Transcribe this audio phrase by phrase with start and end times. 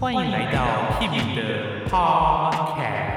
[0.00, 3.14] 欢迎来到 Kimi 的 Podcast。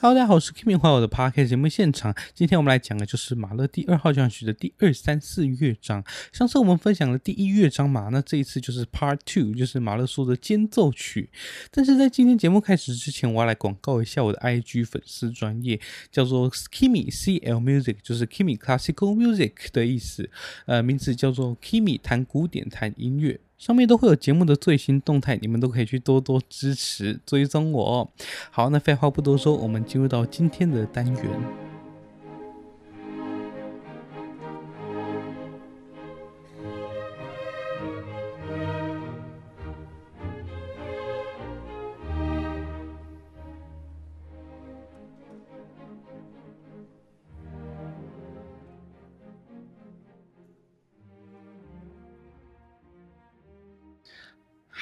[0.00, 2.14] Hello，大家好，我是 Kimi，欢迎我的 Podcast 节目现场。
[2.34, 6.04] 今天我们来讲的就是马勒第二号交响曲的第二、三、四乐章。
[6.30, 11.30] 上次我们分享了第一乐章嘛，那这一次就是 Part Two，就是马勒说的间奏曲。
[11.70, 20.28] 但是在今天节目开始之前，我要来广告一下我的 IG 粉丝专业，叫做 Kimi CL Music，就是 Kimi Classical Music 的意思。
[20.66, 23.40] 呃，名字叫做 Kimi 弹古典弹音乐。
[23.64, 28.12] 上面都会有节目的最新动态，你们都可以去多多支持、追踪我。
[28.50, 31.63] 好，那废话不多说，我们进入到今天的单元。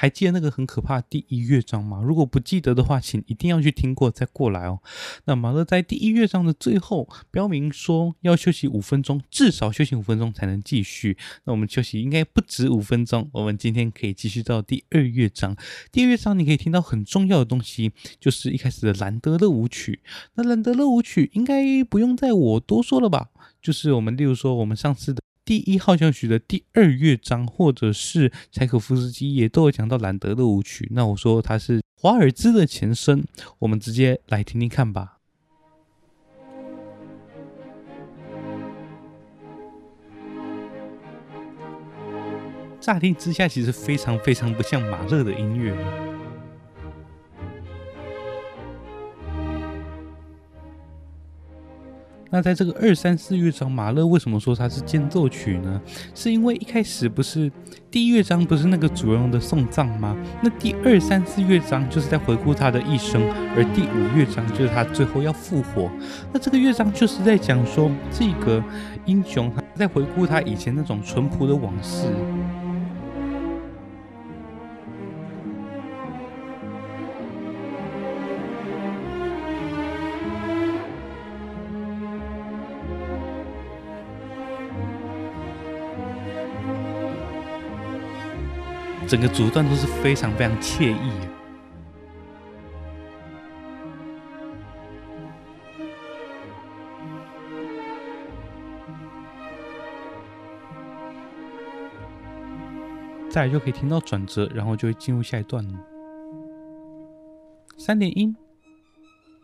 [0.03, 2.03] 还记得那个很可怕的第一乐章吗？
[2.03, 4.81] 如果不记得的话，请一定要去听过再过来哦。
[5.27, 11.17] 那马勒在第一乐章的最后标明说要休息五分钟，至少休息五分钟才能继续。
[11.45, 15.57] 那我们休息应该不止五分钟，我们今天可以继续到第二乐章。
[15.93, 20.01] 第二乐章你可以听到很重要的东西，就是一开始的兰德勒舞曲。
[20.35, 23.29] 那兰德勒舞曲应该不用再我多说了吧？
[23.63, 25.23] 就是我们例如说我们上次的。
[25.45, 30.89] 第一号交响曲的第二乐章，或者是柴可夫斯基也都有讲到兰德的舞曲。
[30.93, 33.25] 那我说它是华尔兹的前身，
[33.59, 35.19] 我们直接来听听看吧。
[42.81, 46.12] 乍听之下，其实非常非常不像马勒的音乐。
[52.35, 55.79] 那在这个二三四乐章，马勒为什么说它是间奏曲呢？
[56.15, 57.53] 是因为一开始不是
[57.91, 60.17] 第一乐章不是那个主人公的送葬吗？
[60.43, 63.23] 那第二三四乐章就是在回顾他的一生，
[63.55, 65.91] 而第五乐章就是他最后要复活。
[66.33, 68.65] 那这个乐章就是在讲说，这个
[69.05, 72.07] 英雄他在回顾他以前那种淳朴的往事。
[89.13, 91.29] 整个组段都是非常非常惬意啊。
[103.29, 105.63] 再来就可以听到转折，然后就会进入下一段。
[107.77, 108.35] 三点音，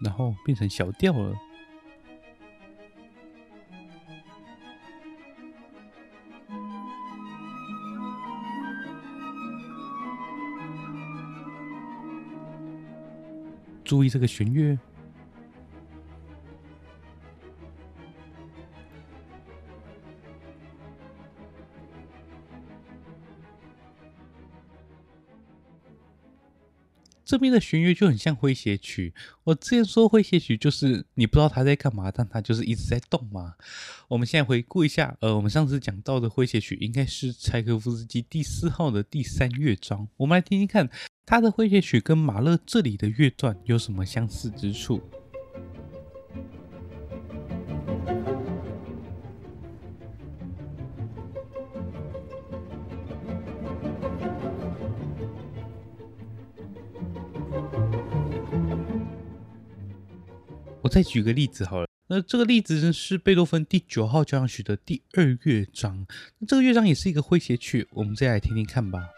[0.01, 1.34] 然后变成小调了。
[13.88, 14.78] 注意这个弦乐，
[27.25, 29.15] 这边的弦乐就很像诙谐曲。
[29.44, 33.54] 我之前说诙谐曲就是你不知道他在干嘛，但他就是一直在动嘛。
[34.09, 40.91] 我们现在回顾一下，呃，我们上次讲到的诙谐曲应该是柴可夫斯基第四号的第三乐章，我们来听听看。
[41.31, 44.99] 他的诙谐曲跟马勒这里的乐段有什么相似之处？
[60.81, 66.06] 我再举个例子好了，那这个例子呢是贝多芬第九号交响曲的第二乐章，
[66.39, 69.18] 那这个乐章也是一个诙谐曲，我们再来听听看吧。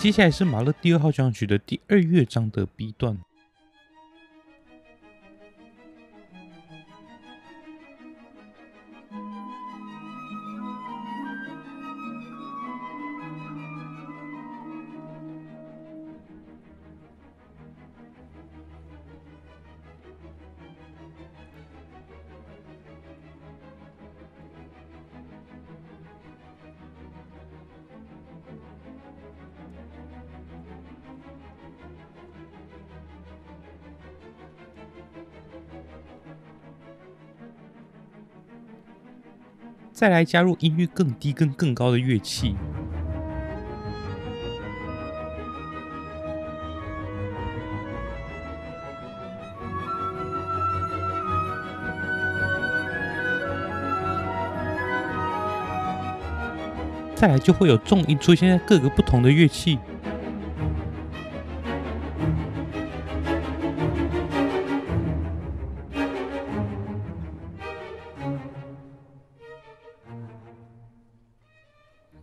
[0.00, 3.18] 接下来是马勒第二号交响曲的第二乐章的 B 段。
[40.00, 42.56] 再来加入音域更低跟更高的乐器。
[57.14, 59.78] 再来就会有重音出现在各个不同的乐器，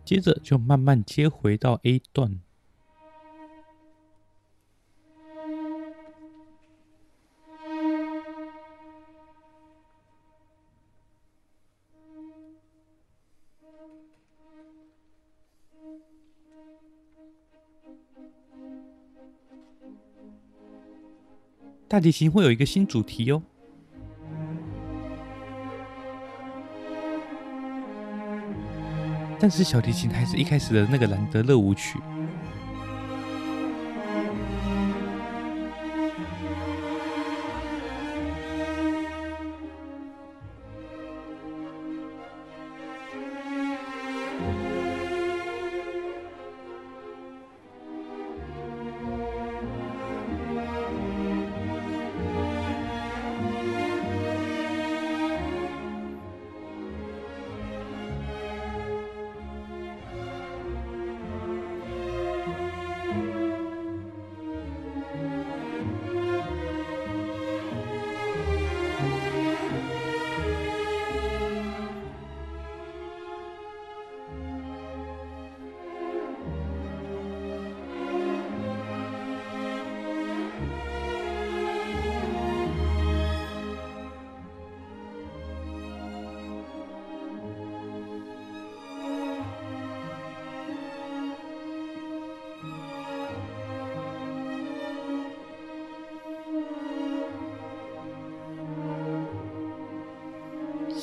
[0.08, 2.40] 接着就慢慢接回到 A 段。
[21.86, 23.42] 大提琴会有一个新主题哦，
[29.40, 31.98] 但是小提琴还是一开始的那个兰德勒舞曲。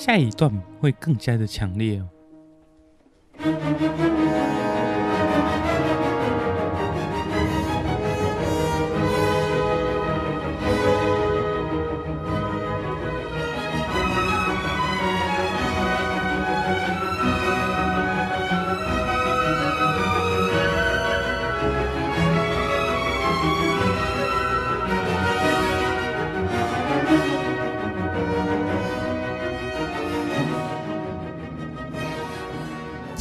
[0.05, 2.07] 下一段会更加的强烈哦。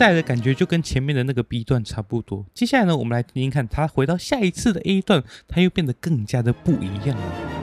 [0.05, 2.45] 带来的感觉就跟前面的那个 B 段差不多。
[2.53, 7.54] 接下来呢，我们来听听看，他回到下一次的 A 段，他又变得更加的不一样了。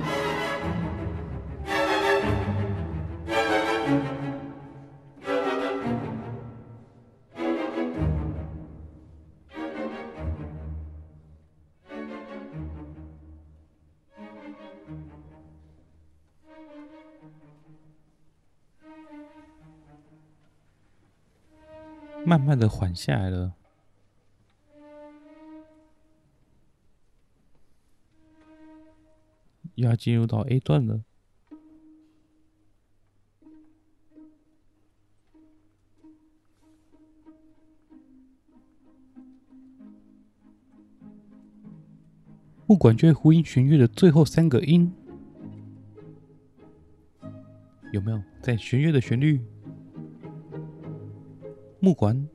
[22.51, 23.53] 慢的缓下来了，
[29.75, 31.01] 又要进入到 A 段了。
[42.65, 44.93] 木管就会呼应弦乐的最后三个音，
[47.93, 49.39] 有没有在弦乐的旋律？
[51.83, 52.29] 木管、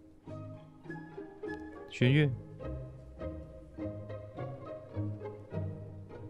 [1.98, 2.30] 弦乐、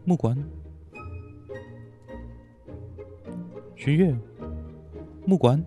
[0.04, 0.38] 木管、
[3.75, 4.16] 弦乐、
[5.25, 5.61] 木管、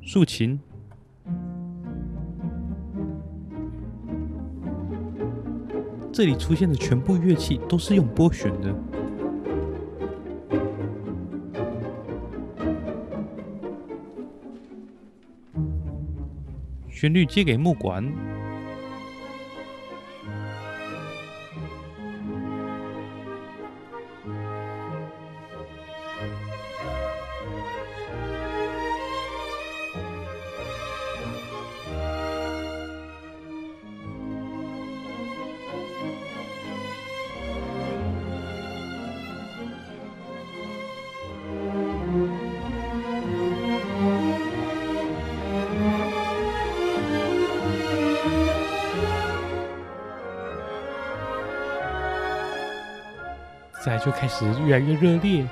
[0.00, 0.60] 竖琴。
[6.12, 8.72] 这里出现的全部乐器都是用拨弦的，
[17.02, 18.00] 旋律接给木管。
[53.98, 55.46] 就开始越来越热烈。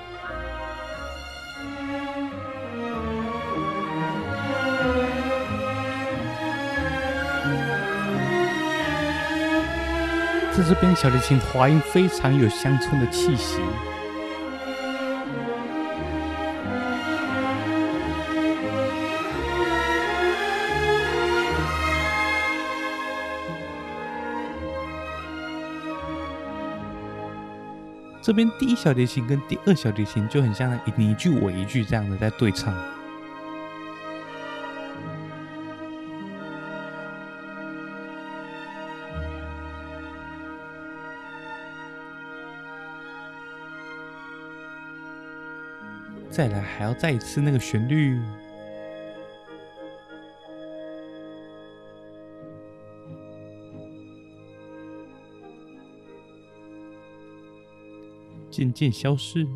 [10.52, 13.60] 在这边，小提琴滑音非常有乡村的气息。
[28.30, 32.72] 这边第一小提琴跟第二小提琴就很像你一句我一句这样的在对唱。
[46.30, 48.22] 再来还要再一次那个旋律。
[58.60, 59.46] 渐渐消失。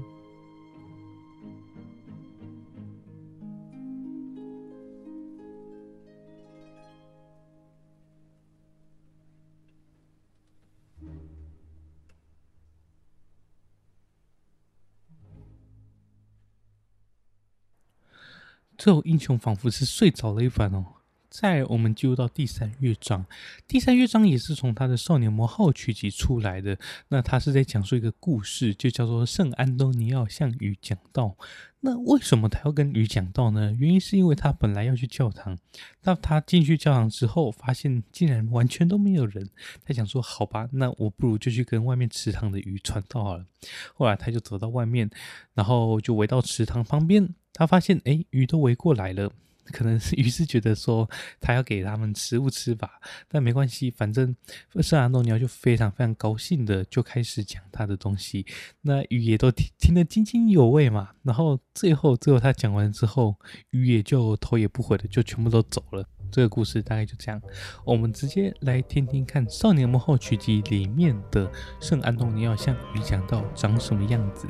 [18.79, 20.94] 最后，英雄仿佛是睡着了一般哦。
[21.35, 23.27] 再我们进入到第三乐章，
[23.67, 26.79] 第三乐章也是从他的《少年魔号》曲集出来的。
[27.09, 31.37] 那他是在讲述一个故事，就叫做圣安东尼奥向鱼讲道。
[31.81, 33.75] 那为什么他要跟鱼讲道呢？
[33.77, 35.59] 原因是因为他本来要去教堂，
[36.05, 39.51] 那他进去教堂之后，发现竟然完全都没有人。
[39.85, 43.45] 他想说：“好吧，那我不如就去跟外面池塘的鱼传道好了。”
[43.95, 45.11] 后来他就走到外面，
[45.55, 49.33] 然后就围到池塘旁边，他发现哎，鱼都围过来了。
[49.73, 51.09] 可能是于是觉得说
[51.41, 54.35] 他要给他们食物吃吧，但没关系，反正
[54.81, 58.47] 圣安东尼奥就非常非常高兴的就开始讲他的东西，
[58.83, 61.11] 那鱼也都听听得津津有味嘛。
[61.23, 63.37] 然后最后最后他讲完之后，
[63.71, 66.07] 鱼也就头也不回的就全部都走了。
[66.31, 67.41] 这个故事大概就这样，
[67.85, 71.49] 我们直接来听听看《少年魔后》曲集里面的
[71.81, 74.49] 圣安东尼奥向鱼讲到长什么样子。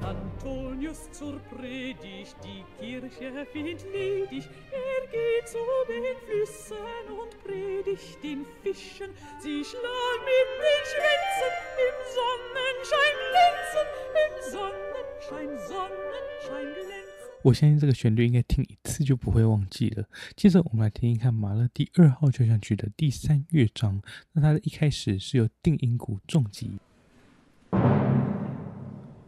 [17.43, 20.09] 我相信这个旋律应该听一次就不会忘记了。
[20.35, 24.01] 接着我们来听一看马勒第二号交响曲的第三乐章。
[24.33, 26.79] 那它的一开始是由定音鼓重击，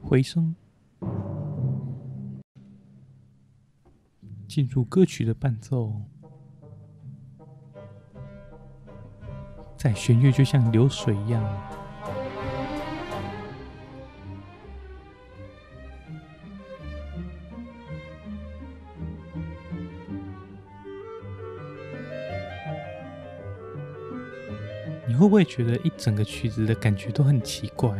[0.02, 0.56] 回声，
[4.46, 5.92] 进入歌曲的伴奏，
[9.76, 11.42] 在弦乐就像流水一样。
[25.08, 27.90] 你会不会觉得一整个曲子的感觉都很奇怪？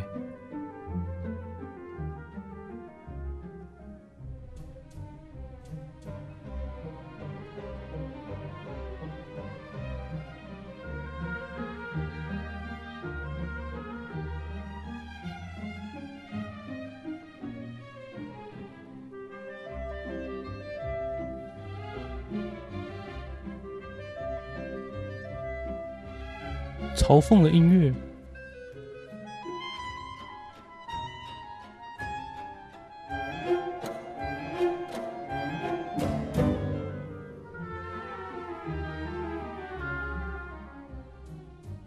[26.96, 27.94] 嘲讽的音乐，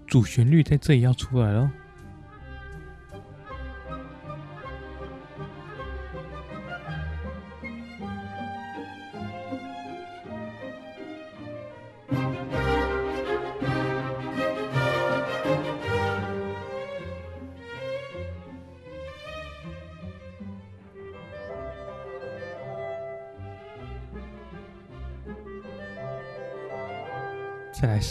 [0.08, 1.70] 主旋律在这里要出来了。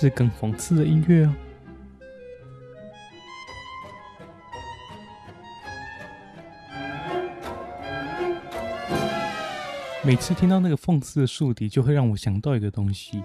[0.01, 1.35] 是更讽刺的音乐哦。
[10.05, 13.25] 每次听到那个讽刺的竖笛，就会让我想到一个东西。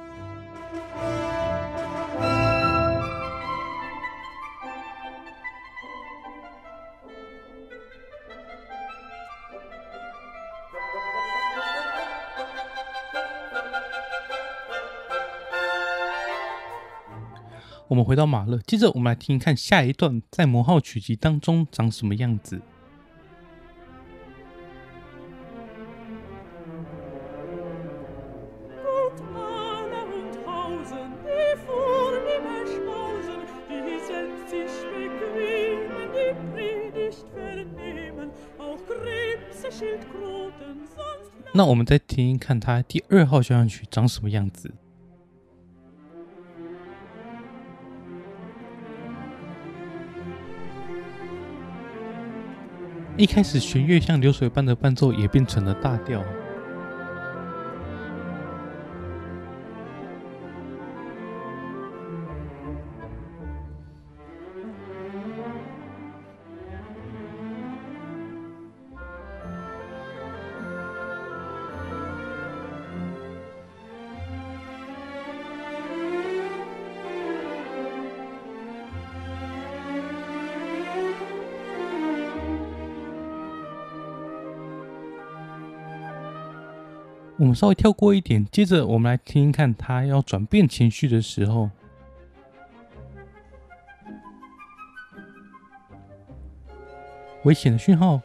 [17.94, 22.60] 我们回到马勒，接着我们来听一看下一段在魔号曲集当中长什么样子。
[41.54, 44.74] 那我们再听一看他第二号交响曲长什么样子。
[53.16, 56.24] 一开始弦乐像流水般的伴奏，也变成了大调。
[87.44, 91.70] 我们稍微跳过一点，接着我们来听听看，他要转变情绪的时候，
[97.44, 98.22] 危险的讯号。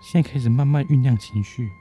[0.00, 1.72] 现在开始慢慢酝酿情绪。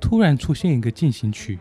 [0.00, 1.58] 突然出现一个进行曲，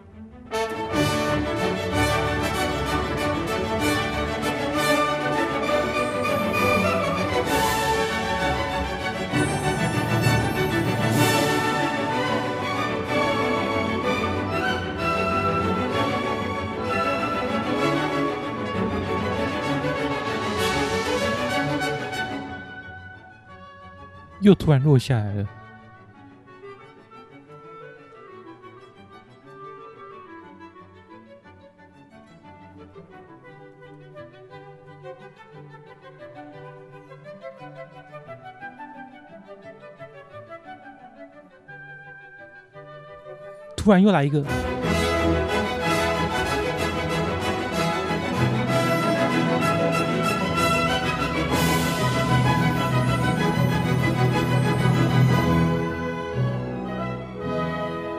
[24.42, 25.48] 又突然落下来了。
[43.86, 44.44] 突然又来一个，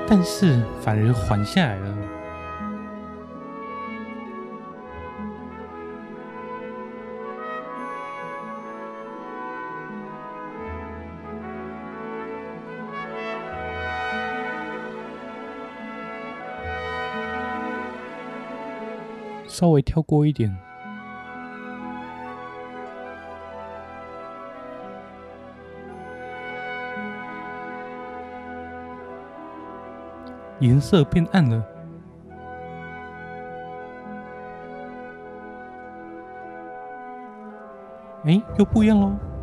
[0.08, 1.95] 但是反而缓下来了。
[19.58, 20.54] 稍微跳过一点，
[30.58, 31.64] 颜色变暗了，
[38.24, 39.35] 哎，又不一样喽。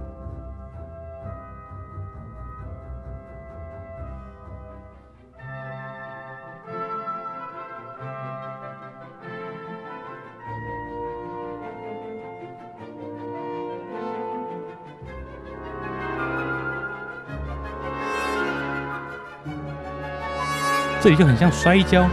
[21.04, 22.10] 这里就很像摔跤，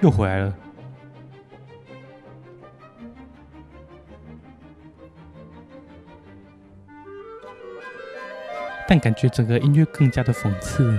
[0.00, 0.56] 又回来了，
[8.88, 10.98] 但感觉整个音乐更加的讽刺。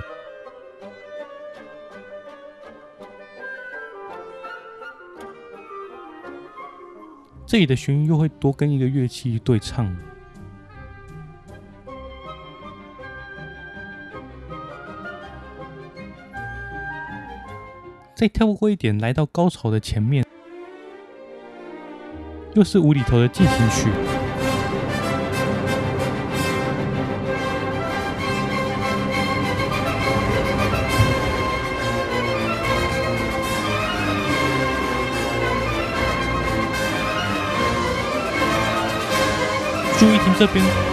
[7.47, 9.91] 这里的旋律又会多跟一个乐器对唱。
[18.22, 20.24] 再跳过一点，来到高潮的前面，
[22.54, 23.90] 又是无厘头的进行曲。
[39.98, 40.90] 注意听这边。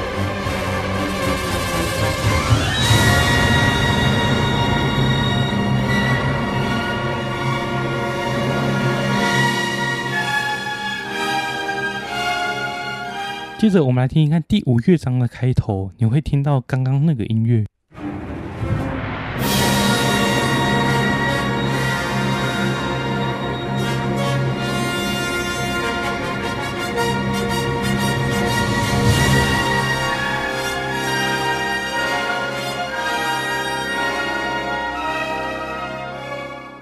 [13.59, 17.64] 接着，我们来听一看第五乐章的开头，你会听到刚刚那个音乐。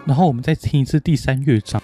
[0.04, 1.82] 然后我们再听一次第三乐章。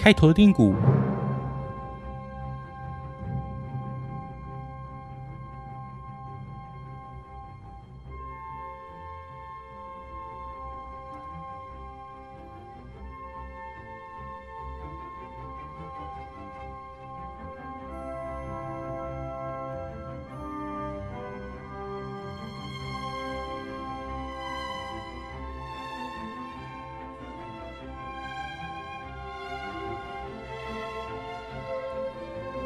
[0.00, 0.74] 开头的定鼓。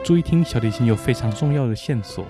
[0.04, 2.26] 注意听，小提琴有非常重要的线索。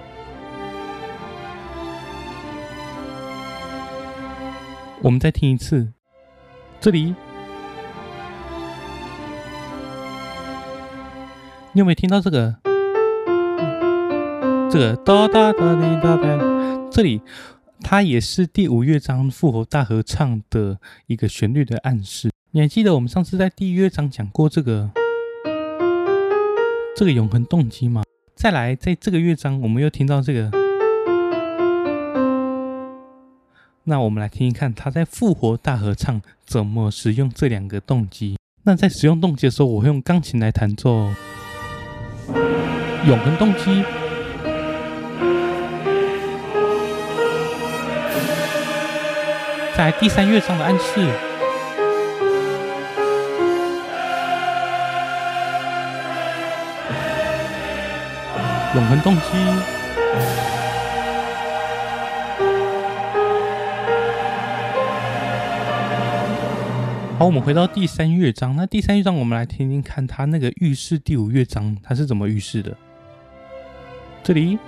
[5.03, 5.93] 我们再听一次，
[6.81, 7.17] 这里，
[11.73, 12.55] 你有没有听到这个？
[14.71, 17.21] 这个哒哒哒哩哒哒，这里
[17.81, 22.31] 它也是第五乐章复活大合唱的一个旋律的暗示。
[22.53, 24.93] 你还记得我们上次在第一乐章讲过这个？
[26.97, 28.05] 这个永恒动机吗？
[28.37, 30.49] 再来，在这个乐章，我们又听到这个。
[33.83, 38.39] 那我们来听一看，他在复活大合唱怎么使用这两个动机。
[38.63, 41.11] 那在使用动机的时候，我会用钢琴来弹奏
[43.09, 43.83] 永恒动机。
[49.77, 51.34] 在第三乐章的暗示。
[58.75, 59.21] 永恒动机。
[67.17, 68.57] 好，我们回到第三乐章。
[68.57, 72.77] 那第三乐章，我们来听听看，它那个预示第五乐章，它是怎么预示的？
[74.25, 74.59] 这里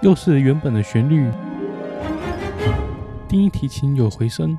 [0.00, 1.30] 又是原本的旋律。
[3.30, 4.58] 低音提琴有回声，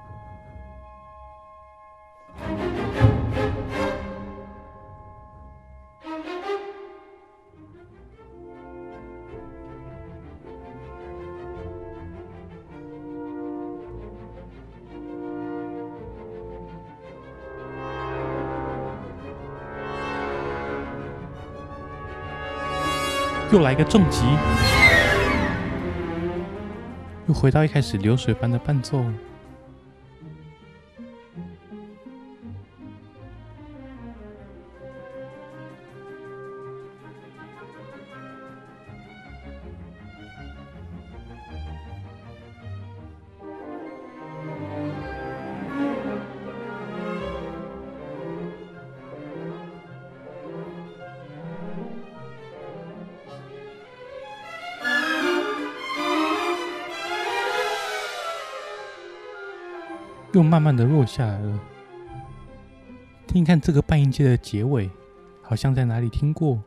[23.51, 24.23] 又来个重击。
[27.31, 29.05] 又回到一开始流水般的伴奏，
[60.33, 61.59] 又慢慢的落下来了。
[63.27, 64.89] 听听看这个半音阶的结尾，
[65.41, 66.61] 好像在哪里听过。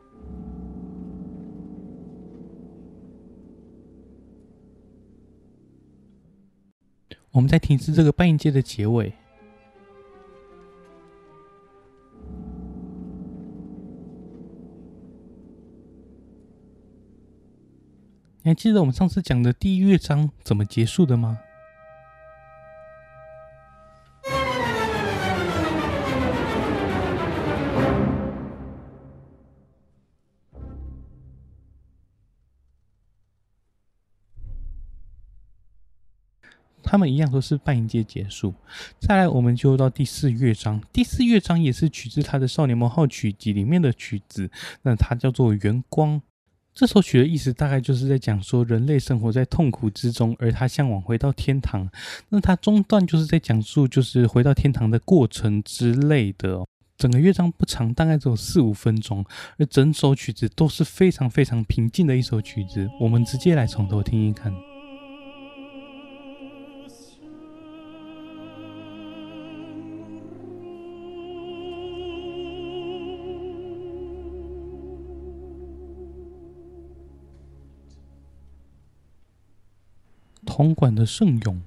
[7.31, 9.13] 我们再听一次这个半音阶的结尾。
[18.41, 21.39] 你还记得我们上次讲的第一乐章怎么结束的吗？
[36.95, 38.53] 他们一样都是半音阶结束。
[39.01, 40.81] 再来，我们就到第四乐章。
[40.93, 44.49] 第四乐章也是取自他的《少年魔号曲集》里面的曲子，
[44.83, 46.15] 那它叫做《圆光》。
[46.73, 51.89] 这首曲的意思大概就是在讲说，人类生活在痛苦之中，而他向往回到天堂。
[52.29, 56.65] 那它中段就是在讲述，就是回到天堂的过程之类的。
[56.97, 59.25] 整个乐章不长，大概只有四五分钟，
[59.57, 62.89] 而整首曲子都是非常非常平静的一首曲子。
[63.01, 64.53] 我们直接来从头听一看。
[80.55, 81.61] 红管的圣咏。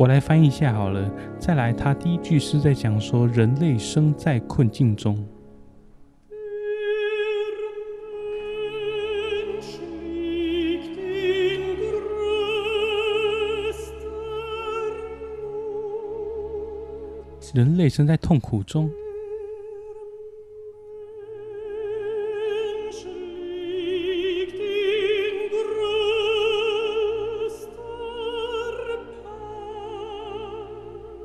[0.00, 1.12] 我来翻译一下好了。
[1.38, 5.14] 再来，他第一句是在讲说人类生在困境中。
[17.52, 18.90] 人类生在痛苦中，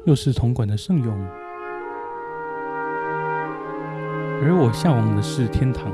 [0.06, 1.20] 又是铜管的圣咏，
[4.44, 5.91] 而我向往的是天堂。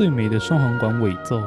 [0.00, 1.42] 最美的双簧管尾奏。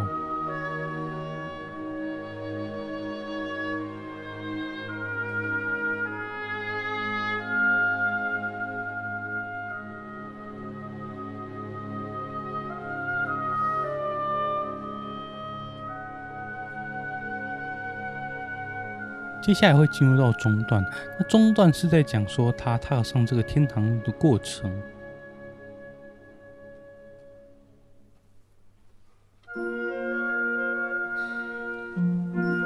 [19.42, 20.86] 接下来会进入到中段，
[21.18, 24.72] 那中段是在讲说他踏上这个天堂的过程。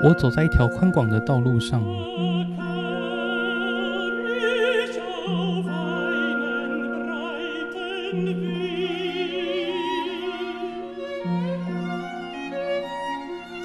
[0.08, 1.84] 我走在一条宽广的道路上，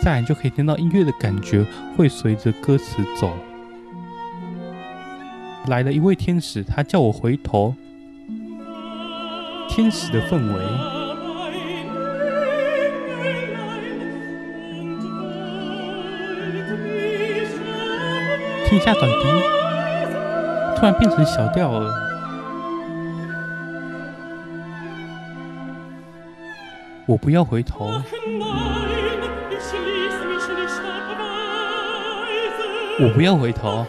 [0.02, 1.64] 再来就可以听到音乐的感觉
[1.96, 3.30] 会随着歌词走。
[5.68, 7.72] 来了一位天使，他叫我回头。
[9.68, 11.01] 天使的氛围。
[18.72, 19.16] 听一下短笛，
[20.76, 21.92] 突然变成小调了。
[27.04, 27.90] 我不要回头，
[32.98, 33.84] 我不要回头。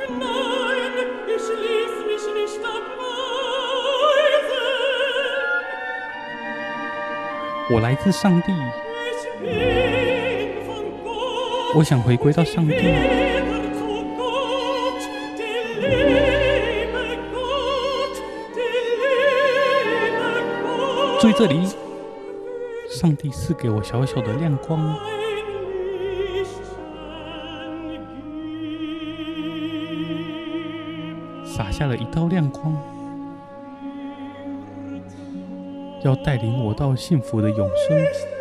[7.71, 8.51] 我来自上帝，
[11.73, 13.22] 我想回归到上帝。
[21.23, 21.65] 注意这里，
[22.89, 24.93] 上帝赐给我小小的亮光，
[31.45, 32.77] 洒下了一道亮光，
[36.03, 38.32] 要带领我到幸福的永生。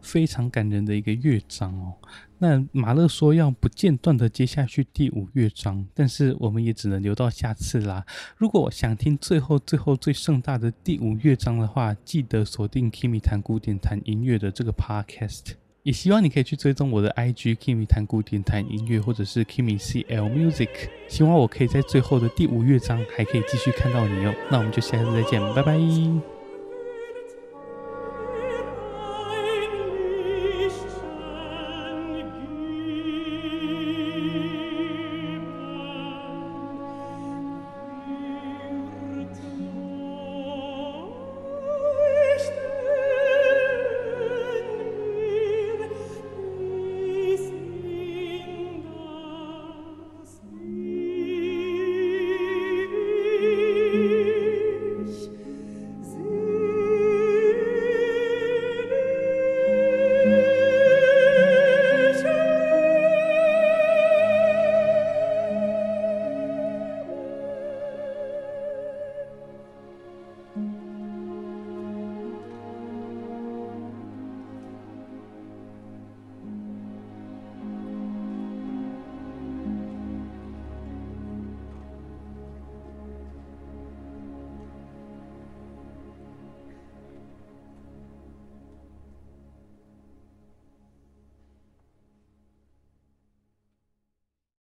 [0.00, 1.94] 非常感人的一个乐章哦。
[2.40, 8.04] 那马勒说要不间断的接下去第五乐章，但是我们也只能留到下次啦。
[8.36, 15.54] 如果想听最后最后最盛大的第五乐章的话，记得锁定 Kimmy 谈古典谈音乐的这个 Podcast。
[15.84, 20.68] 也希望你可以去追踪我的 IG Kimmy 谈古典谈音乐，或者是 Kimi CL Music。
[21.08, 24.34] 希望我可以在最后的第五乐章还可以继续看到你哦。
[24.50, 26.37] 那我们就下次再见，拜拜。